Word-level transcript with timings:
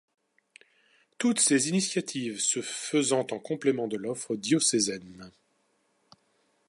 Toutes 1.19 1.39
ces 1.39 1.69
initiatives 1.69 2.39
se 2.39 2.63
faisant 2.63 3.19
en 3.19 3.37
complément 3.37 3.87
de 3.87 3.97
l'offre 3.97 4.35
diocésaine. 4.35 5.29